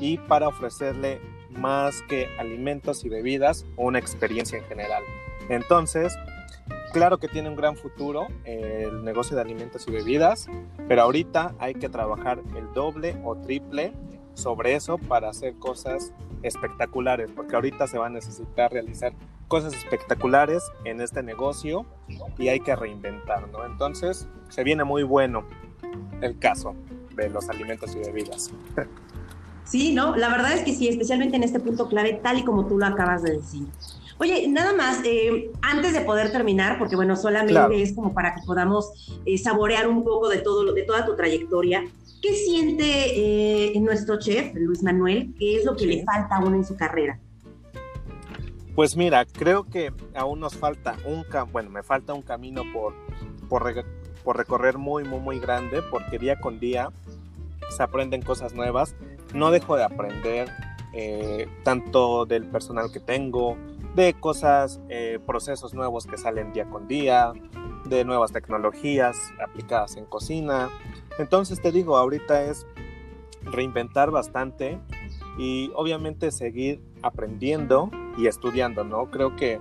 y 0.00 0.16
para 0.16 0.48
ofrecerle 0.48 1.20
más 1.58 2.02
que 2.08 2.28
alimentos 2.38 3.04
y 3.04 3.08
bebidas 3.08 3.66
una 3.76 3.98
experiencia 3.98 4.58
en 4.58 4.64
general. 4.64 5.02
Entonces, 5.48 6.16
Claro 6.92 7.18
que 7.18 7.28
tiene 7.28 7.50
un 7.50 7.56
gran 7.56 7.76
futuro 7.76 8.28
el 8.44 9.04
negocio 9.04 9.36
de 9.36 9.42
alimentos 9.42 9.86
y 9.88 9.90
bebidas, 9.90 10.48
pero 10.88 11.02
ahorita 11.02 11.54
hay 11.58 11.74
que 11.74 11.90
trabajar 11.90 12.40
el 12.56 12.72
doble 12.72 13.20
o 13.24 13.36
triple 13.36 13.92
sobre 14.32 14.74
eso 14.74 14.96
para 14.96 15.28
hacer 15.28 15.54
cosas 15.58 16.14
espectaculares, 16.42 17.30
porque 17.30 17.56
ahorita 17.56 17.86
se 17.88 17.98
va 17.98 18.06
a 18.06 18.10
necesitar 18.10 18.72
realizar 18.72 19.12
cosas 19.48 19.74
espectaculares 19.74 20.62
en 20.84 21.00
este 21.00 21.22
negocio 21.22 21.84
y 22.38 22.48
hay 22.48 22.60
que 22.60 22.74
reinventar, 22.74 23.48
¿no? 23.48 23.66
Entonces, 23.66 24.26
se 24.48 24.64
viene 24.64 24.84
muy 24.84 25.02
bueno 25.02 25.44
el 26.22 26.38
caso 26.38 26.74
de 27.14 27.28
los 27.28 27.50
alimentos 27.50 27.94
y 27.96 27.98
bebidas. 27.98 28.50
Sí, 29.68 29.92
no, 29.92 30.16
la 30.16 30.30
verdad 30.30 30.54
es 30.54 30.62
que 30.62 30.74
sí, 30.74 30.88
especialmente 30.88 31.36
en 31.36 31.42
este 31.42 31.60
punto 31.60 31.88
clave, 31.88 32.18
tal 32.22 32.38
y 32.38 32.44
como 32.44 32.66
tú 32.66 32.78
lo 32.78 32.86
acabas 32.86 33.22
de 33.22 33.36
decir. 33.36 33.66
Oye, 34.18 34.48
nada 34.48 34.72
más, 34.72 35.00
eh, 35.04 35.50
antes 35.60 35.92
de 35.92 36.00
poder 36.00 36.32
terminar, 36.32 36.78
porque 36.78 36.96
bueno, 36.96 37.14
solamente 37.16 37.82
es 37.82 37.92
como 37.92 38.14
para 38.14 38.34
que 38.34 38.40
podamos 38.46 39.20
eh, 39.26 39.36
saborear 39.36 39.86
un 39.86 40.02
poco 40.04 40.28
de 40.28 40.38
todo 40.38 40.72
de 40.72 40.82
toda 40.82 41.04
tu 41.04 41.14
trayectoria. 41.14 41.84
¿Qué 42.20 42.34
siente 42.34 43.74
eh, 43.74 43.78
nuestro 43.80 44.18
chef, 44.18 44.54
Luis 44.54 44.82
Manuel? 44.82 45.34
¿Qué 45.38 45.56
es 45.56 45.64
lo 45.64 45.76
que 45.76 45.86
le 45.86 46.02
falta 46.02 46.36
aún 46.36 46.54
en 46.54 46.64
su 46.64 46.74
carrera? 46.74 47.20
Pues 48.74 48.96
mira, 48.96 49.24
creo 49.24 49.64
que 49.64 49.92
aún 50.14 50.40
nos 50.40 50.56
falta 50.56 50.96
un 51.04 51.24
bueno, 51.52 51.70
me 51.70 51.82
falta 51.82 52.14
un 52.14 52.22
camino 52.22 52.62
por, 52.72 52.94
por, 53.48 53.84
por 54.24 54.36
recorrer 54.36 54.78
muy, 54.78 55.04
muy, 55.04 55.20
muy 55.20 55.38
grande, 55.38 55.82
porque 55.82 56.18
día 56.18 56.40
con 56.40 56.58
día 56.58 56.90
se 57.68 57.82
aprenden 57.82 58.22
cosas 58.22 58.54
nuevas. 58.54 58.96
No 59.34 59.50
dejo 59.50 59.76
de 59.76 59.84
aprender 59.84 60.48
tanto 61.62 62.26
del 62.26 62.46
personal 62.46 62.90
que 62.90 62.98
tengo, 62.98 63.56
de 63.94 64.14
cosas, 64.14 64.80
eh, 64.88 65.18
procesos 65.24 65.74
nuevos 65.74 66.06
que 66.06 66.16
salen 66.16 66.52
día 66.52 66.68
con 66.68 66.88
día, 66.88 67.32
de 67.84 68.04
nuevas 68.04 68.32
tecnologías 68.32 69.16
aplicadas 69.42 69.96
en 69.96 70.04
cocina. 70.06 70.70
Entonces 71.18 71.60
te 71.60 71.72
digo, 71.72 71.96
ahorita 71.96 72.42
es 72.42 72.66
reinventar 73.42 74.10
bastante 74.10 74.78
y 75.38 75.70
obviamente 75.74 76.30
seguir 76.30 76.82
aprendiendo 77.02 77.90
y 78.16 78.26
estudiando, 78.26 78.84
¿no? 78.84 79.10
Creo 79.10 79.36
que 79.36 79.60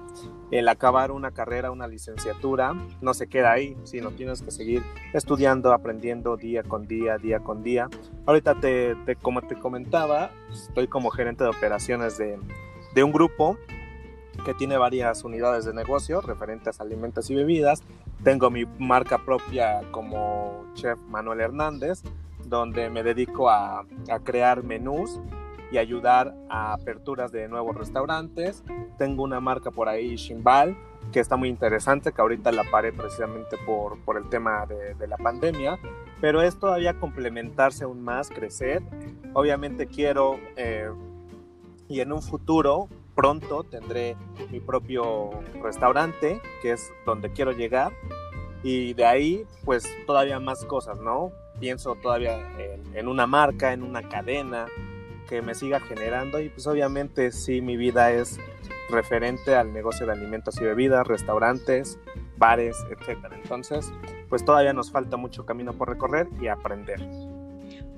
el 0.52 0.68
acabar 0.70 1.12
una 1.12 1.32
carrera, 1.32 1.72
una 1.72 1.88
licenciatura, 1.88 2.74
no 3.02 3.14
se 3.14 3.28
queda 3.28 3.52
ahí, 3.52 3.76
sino 3.84 4.12
tienes 4.12 4.42
que 4.42 4.52
seguir 4.52 4.84
estudiando, 5.14 5.74
aprendiendo 5.74 6.38
día 6.38 6.64
con 6.64 6.88
día, 6.88 7.18
día 7.18 7.40
con 7.40 7.64
día. 7.64 7.90
Ahorita, 8.26 8.56
te, 8.56 8.96
como 9.22 9.42
te 9.42 9.56
comentaba, 9.56 10.32
estoy 10.52 10.88
como 10.88 11.10
gerente 11.10 11.44
de 11.44 11.50
operaciones 11.50 12.18
de, 12.18 12.40
de 12.94 13.04
un 13.04 13.12
grupo 13.12 13.58
que 14.46 14.54
tiene 14.54 14.78
varias 14.78 15.24
unidades 15.24 15.66
de 15.66 15.74
negocio 15.74 16.22
referentes 16.22 16.80
a 16.80 16.84
alimentos 16.84 17.30
y 17.30 17.36
bebidas. 17.36 17.84
Tengo 18.24 18.50
mi 18.50 18.66
marca 18.80 19.18
propia 19.18 19.82
como 19.92 20.66
chef 20.74 20.98
Manuel 21.10 21.42
Hernández, 21.42 22.04
donde 22.46 22.90
me 22.90 23.04
dedico 23.04 23.50
a, 23.50 23.86
a 24.10 24.20
crear 24.20 24.64
menús 24.64 25.20
y 25.72 25.78
ayudar 25.78 26.34
a 26.50 26.74
aperturas 26.74 27.32
de 27.32 27.48
nuevos 27.48 27.76
restaurantes. 27.76 28.64
Tengo 28.98 29.24
una 29.24 29.40
marca 29.40 29.72
por 29.72 29.90
ahí, 29.90 30.16
Shimbal, 30.16 30.78
que 31.12 31.20
está 31.20 31.36
muy 31.36 31.50
interesante, 31.50 32.12
que 32.12 32.22
ahorita 32.22 32.52
la 32.52 32.64
paré 32.66 32.92
precisamente 32.94 33.58
por, 33.66 34.00
por 34.04 34.18
el 34.18 34.30
tema 34.30 34.66
de, 34.66 35.08
la 35.08 35.18
pandemia, 35.18 35.80
pero 36.20 36.42
es 36.42 36.58
todavía 36.58 37.00
complementarse 37.00 37.84
aún 37.84 38.02
más, 38.02 38.30
crecer. 38.30 38.82
Obviamente 39.34 39.88
quiero, 39.88 40.40
eh, 40.56 40.90
y 41.88 42.02
en 42.02 42.12
un 42.12 42.22
futuro, 42.22 42.90
pronto 43.16 43.64
tendré 43.64 44.16
mi 44.52 44.60
propio 44.60 45.32
restaurante, 45.62 46.40
que 46.62 46.74
es 46.74 46.92
donde 47.06 47.32
quiero 47.32 47.52
llegar. 47.52 47.92
Y 48.64 48.94
de 48.94 49.06
ahí, 49.06 49.46
pues 49.66 49.86
todavía 50.06 50.40
más 50.40 50.66
cosas, 50.66 51.00
¿no? 51.00 51.32
Pienso 51.60 51.96
todavía 51.96 52.38
en, 52.94 53.08
una 53.08 53.26
marca, 53.26 53.74
en 53.74 53.82
una 53.82 54.04
cadena 54.04 54.68
que 55.28 55.42
me 55.42 55.56
siga 55.56 55.80
generando. 55.80 56.40
Y 56.40 56.50
pues 56.50 56.66
obviamente 56.68 57.32
sí, 57.32 57.62
mi 57.62 57.78
vida 57.78 58.12
es 58.12 58.40
referente 58.90 59.56
al 59.56 59.74
negocio 59.74 60.06
de 60.06 60.14
alimentos 60.14 60.60
y 60.62 60.64
bebidas, 60.64 61.06
restaurantes, 61.06 62.00
bares, 62.38 62.78
etc. 62.90 63.18
Entonces, 63.34 63.92
pues 64.30 64.46
todavía 64.46 64.74
nos 64.74 64.92
falta 64.92 65.18
mucho 65.18 65.46
camino 65.46 65.74
por 65.74 65.90
recorrer 65.90 66.28
y 66.42 66.48
aprender 66.48 67.02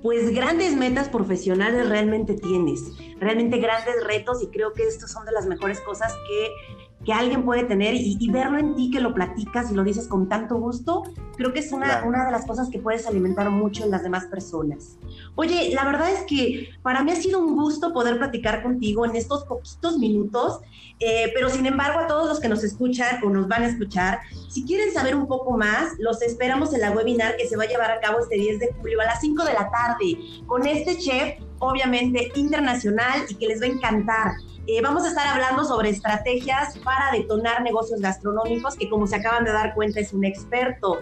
pues 0.02 0.34
grandes 0.34 0.76
metas 0.76 1.10
profesionales 1.10 1.90
realmente 1.90 2.36
tienes, 2.36 2.94
realmente 3.20 3.58
grandes 3.58 3.96
retos 4.06 4.42
y 4.42 4.48
creo 4.48 4.74
que 4.74 4.84
estos 4.84 5.12
son 5.12 5.26
de 5.26 5.32
las 5.32 5.46
mejores 5.46 5.82
cosas 5.82 6.14
que, 6.28 7.06
que 7.06 7.14
alguien 7.14 7.44
puede 7.44 7.64
tener 7.64 7.96
y, 7.96 8.30
verlo 8.32 8.60
en 8.60 8.76
ti 8.76 8.92
que 8.92 9.02
lo 9.02 9.14
platicas 9.14 9.72
y 9.72 9.76
lo 9.76 9.84
dices 9.84 10.08
con 10.08 10.30
tanto 10.30 10.56
gusto, 10.56 11.04
creo 11.40 11.54
que 11.54 11.60
es 11.60 11.72
una, 11.72 12.04
una 12.06 12.26
de 12.26 12.34
las 12.34 12.46
cosas 12.46 12.68
que 12.70 12.80
puedes 12.80 13.08
alimentar 13.08 13.50
mucho 13.50 13.86
en 13.86 13.92
las 13.92 14.04
demás 14.04 14.26
personas. 14.26 14.98
Oye, 15.36 15.72
la 15.74 15.86
verdad 15.86 16.12
es 16.12 16.24
que 16.24 16.70
para 16.84 17.02
mí 17.02 17.12
ha 17.12 17.16
sido 17.16 17.40
un 17.40 17.56
gusto 17.56 17.94
poder 17.94 18.18
platicar 18.18 18.62
contigo 18.62 19.06
en 19.06 19.16
estos 19.16 19.46
poquitos 19.46 19.98
minutos, 19.98 20.60
eh, 21.00 21.32
pero 21.34 21.50
sin 21.50 21.66
embargo 21.66 22.00
a 22.00 22.08
todos 22.08 22.28
los 22.28 22.42
que 22.42 22.50
nos 22.50 22.62
escuchan 22.66 23.24
o 23.24 23.30
nos 23.30 23.48
van 23.48 23.64
a 23.64 23.68
escuchar, 23.68 24.20
si 24.50 24.66
quieren 24.66 24.94
saber 24.94 25.16
un 25.16 25.28
poco 25.28 25.58
más, 25.58 25.94
los 25.98 26.22
esperamos 26.22 26.74
en 26.74 26.82
la 26.82 26.92
webinar 26.92 27.38
que 27.38 27.48
se 27.48 27.56
va 27.56 27.64
a 27.64 27.68
llevar 27.68 27.90
a 27.90 28.02
cabo 28.02 28.20
este 28.20 28.36
10 28.36 28.60
de 28.60 28.74
julio 28.74 29.00
a 29.00 29.06
las 29.06 29.22
5 29.22 29.46
de 29.46 29.54
la 29.54 29.72
tarde 29.72 30.18
con 30.46 30.68
este 30.68 30.98
chef 30.98 31.40
obviamente 31.60 32.34
internacional 32.36 33.24
y 33.30 33.36
que 33.36 33.48
les 33.48 33.62
va 33.62 33.66
a 33.66 33.70
encantar. 33.70 34.34
Eh, 34.72 34.82
vamos 34.82 35.04
a 35.04 35.08
estar 35.08 35.26
hablando 35.26 35.66
sobre 35.66 35.90
estrategias 35.90 36.78
para 36.80 37.12
detonar 37.12 37.64
negocios 37.64 38.02
gastronómicos, 38.02 38.76
que 38.76 38.88
como 38.88 39.08
se 39.08 39.16
acaban 39.16 39.44
de 39.44 39.52
dar 39.52 39.74
cuenta 39.74 40.00
es 40.00 40.14
un 40.14 40.24
experto. 40.24 41.00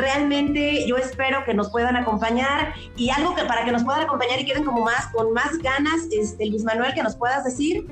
Realmente 0.00 0.86
yo 0.86 0.96
espero 0.96 1.44
que 1.44 1.52
nos 1.52 1.70
puedan 1.70 1.94
acompañar 1.94 2.72
y 2.96 3.10
algo 3.10 3.34
que 3.34 3.44
para 3.44 3.66
que 3.66 3.72
nos 3.72 3.84
puedan 3.84 4.00
acompañar 4.00 4.40
y 4.40 4.46
queden 4.46 4.64
como 4.64 4.82
más 4.82 5.08
con 5.12 5.34
más 5.34 5.58
ganas, 5.58 6.08
este, 6.10 6.46
Luis 6.46 6.64
Manuel, 6.64 6.94
que 6.94 7.02
nos 7.02 7.16
puedas 7.16 7.44
decir. 7.44 7.86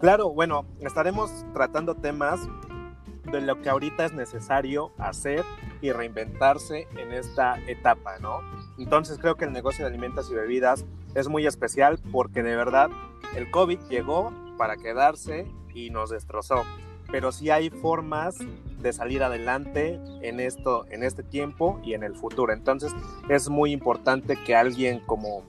Claro, 0.00 0.30
bueno, 0.30 0.64
estaremos 0.80 1.44
tratando 1.52 1.96
temas 1.96 2.38
de 3.32 3.40
lo 3.40 3.60
que 3.60 3.68
ahorita 3.68 4.04
es 4.04 4.12
necesario 4.12 4.92
hacer 4.96 5.44
y 5.80 5.90
reinventarse 5.90 6.86
en 6.96 7.12
esta 7.12 7.58
etapa, 7.66 8.20
¿no? 8.20 8.40
Entonces 8.78 9.18
creo 9.18 9.34
que 9.34 9.44
el 9.44 9.52
negocio 9.52 9.84
de 9.84 9.90
alimentos 9.90 10.30
y 10.30 10.34
bebidas 10.34 10.84
es 11.16 11.26
muy 11.26 11.48
especial 11.48 11.98
porque 12.12 12.44
de 12.44 12.54
verdad 12.54 12.90
el 13.34 13.50
COVID 13.50 13.80
llegó 13.90 14.32
para 14.56 14.76
quedarse 14.76 15.50
y 15.74 15.90
nos 15.90 16.10
destrozó. 16.10 16.62
Pero 17.10 17.32
sí 17.32 17.50
hay 17.50 17.70
formas 17.70 18.36
de 18.80 18.92
salir 18.92 19.22
adelante 19.22 20.00
en 20.22 20.40
esto, 20.40 20.86
en 20.90 21.02
este 21.02 21.22
tiempo 21.22 21.80
y 21.84 21.94
en 21.94 22.02
el 22.02 22.14
futuro. 22.14 22.52
Entonces 22.52 22.92
es 23.28 23.48
muy 23.48 23.72
importante 23.72 24.36
que 24.36 24.54
alguien 24.54 25.00
como, 25.00 25.42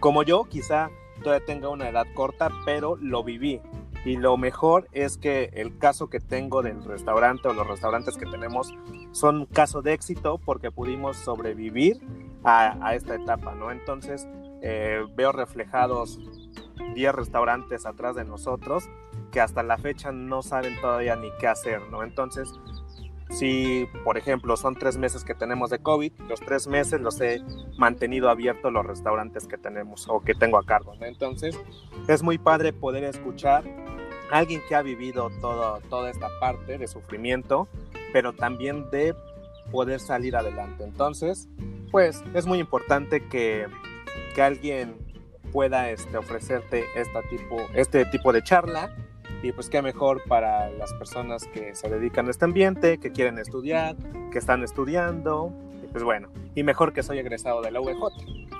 como 0.00 0.22
yo, 0.22 0.44
quizá 0.44 0.90
todavía 1.22 1.44
tenga 1.44 1.68
una 1.68 1.88
edad 1.88 2.06
corta, 2.14 2.50
pero 2.64 2.96
lo 2.96 3.22
viví. 3.22 3.60
Y 4.04 4.16
lo 4.16 4.36
mejor 4.38 4.88
es 4.92 5.18
que 5.18 5.50
el 5.52 5.76
caso 5.76 6.08
que 6.08 6.20
tengo 6.20 6.62
del 6.62 6.82
restaurante 6.82 7.48
o 7.48 7.52
los 7.52 7.66
restaurantes 7.66 8.16
que 8.16 8.24
tenemos 8.24 8.72
son 9.12 9.44
caso 9.44 9.82
de 9.82 9.92
éxito 9.92 10.38
porque 10.38 10.70
pudimos 10.70 11.18
sobrevivir 11.18 12.00
a, 12.42 12.94
esta 12.94 13.14
etapa, 13.14 13.54
¿no? 13.54 13.70
Entonces 13.70 14.26
eh, 14.62 15.04
veo 15.14 15.32
reflejados 15.32 16.18
10 16.94 17.14
restaurantes 17.14 17.84
atrás 17.84 18.16
de 18.16 18.24
nosotros 18.24 18.88
que 19.30 19.40
hasta 19.40 19.62
la 19.62 19.78
fecha 19.78 20.12
no 20.12 20.42
saben 20.42 20.80
todavía 20.80 21.16
ni 21.16 21.30
qué 21.38 21.46
hacer, 21.46 21.80
¿no? 21.90 22.02
Entonces, 22.02 22.52
si, 23.30 23.88
por 24.04 24.18
ejemplo, 24.18 24.56
son 24.56 24.74
tres 24.74 24.96
meses 24.96 25.24
que 25.24 25.34
tenemos 25.34 25.70
de 25.70 25.78
COVID, 25.78 26.12
los 26.28 26.40
tres 26.40 26.66
meses 26.66 27.00
los 27.00 27.20
he 27.20 27.42
mantenido 27.78 28.28
abiertos 28.28 28.72
los 28.72 28.84
restaurantes 28.84 29.46
que 29.46 29.56
tenemos 29.56 30.06
o 30.08 30.20
que 30.20 30.34
tengo 30.34 30.58
a 30.58 30.64
cargo, 30.64 30.94
¿no? 30.96 31.06
Entonces, 31.06 31.58
es 32.08 32.22
muy 32.22 32.38
padre 32.38 32.72
poder 32.72 33.04
escuchar 33.04 33.64
a 34.32 34.38
alguien 34.38 34.60
que 34.68 34.74
ha 34.74 34.82
vivido 34.82 35.30
todo, 35.40 35.80
toda 35.88 36.10
esta 36.10 36.28
parte 36.40 36.76
de 36.76 36.88
sufrimiento, 36.88 37.68
pero 38.12 38.32
también 38.32 38.90
de 38.90 39.14
poder 39.70 40.00
salir 40.00 40.36
adelante. 40.36 40.84
Entonces, 40.84 41.48
pues 41.90 42.22
es 42.34 42.46
muy 42.46 42.58
importante 42.58 43.28
que, 43.28 43.66
que 44.34 44.42
alguien 44.42 44.96
pueda 45.52 45.90
este, 45.90 46.16
ofrecerte 46.16 46.84
esta 46.96 47.22
tipo, 47.22 47.56
este 47.74 48.04
tipo 48.06 48.32
de 48.32 48.42
charla. 48.42 48.94
Y 49.42 49.52
pues 49.52 49.70
qué 49.70 49.80
mejor 49.80 50.22
para 50.28 50.70
las 50.70 50.92
personas 50.94 51.46
que 51.46 51.74
se 51.74 51.88
dedican 51.88 52.26
a 52.28 52.30
este 52.30 52.44
ambiente, 52.44 52.98
que 52.98 53.10
quieren 53.10 53.38
estudiar, 53.38 53.96
que 54.30 54.38
están 54.38 54.62
estudiando. 54.62 55.52
Y 55.82 55.86
pues 55.86 56.04
bueno, 56.04 56.28
y 56.54 56.62
mejor 56.62 56.92
que 56.92 57.02
soy 57.02 57.18
egresado 57.18 57.62
de 57.62 57.70
la 57.70 57.80
UEJ, 57.80 57.98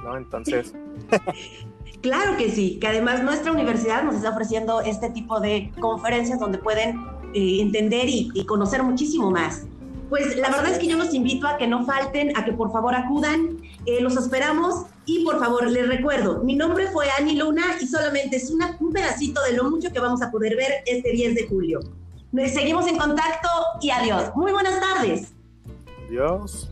¿no? 0.05 0.17
Entonces... 0.17 0.75
claro 2.03 2.37
que 2.37 2.51
sí, 2.51 2.79
que 2.81 2.87
además 2.87 3.23
nuestra 3.23 3.53
universidad 3.53 4.05
nos 4.05 4.15
está 4.15 4.31
ofreciendo 4.31 4.81
este 4.81 5.11
tipo 5.11 5.41
de 5.41 5.71
conferencias 5.81 6.41
donde 6.41 6.59
pueden 6.59 6.99
eh, 7.35 7.61
entender 7.61 8.09
y, 8.09 8.31
y 8.35 8.47
conocer 8.47 8.83
muchísimo 8.83 9.31
más. 9.31 9.67
Pues 10.11 10.37
la 10.37 10.51
verdad 10.51 10.73
es 10.73 10.79
que 10.79 10.89
yo 10.89 10.99
los 10.99 11.15
invito 11.15 11.47
a 11.47 11.57
que 11.57 11.69
no 11.69 11.87
falten, 11.87 12.37
a 12.37 12.45
que 12.45 12.53
por 12.53 12.73
favor 12.73 12.95
acudan, 12.95 13.59
eh, 13.87 14.01
los 14.01 14.17
esperamos 14.17 14.87
y 15.07 15.25
por 15.25 15.39
favor 15.39 15.71
les 15.71 15.89
recuerdo, 15.89 16.43
mi 16.43 16.57
nombre 16.57 16.89
fue 16.89 17.07
Ani 17.19 17.37
Luna 17.37 17.63
y 17.81 17.87
solamente 17.87 18.37
es 18.37 18.51
una, 18.51 18.77
un 18.81 18.93
pedacito 18.93 19.41
de 19.43 19.53
lo 19.53 19.71
mucho 19.71 19.93
que 19.93 20.01
vamos 20.01 20.21
a 20.21 20.31
poder 20.31 20.57
ver 20.57 20.83
este 20.85 21.13
10 21.13 21.35
de 21.37 21.47
julio. 21.47 21.81
Seguimos 22.53 22.87
en 22.87 22.99
contacto 22.99 23.49
y 23.81 23.91
adiós. 23.91 24.31
Muy 24.37 24.53
buenas 24.53 24.81
tardes. 24.81 25.33
Adiós. 26.07 26.69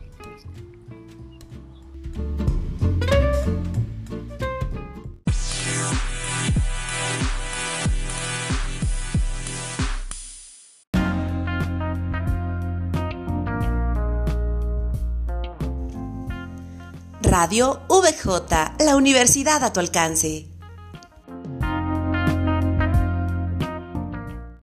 Radio 17.29 17.81
VJ, 17.89 18.83
la 18.83 18.95
universidad 18.95 19.63
a 19.63 19.71
tu 19.71 19.79
alcance. 19.79 20.48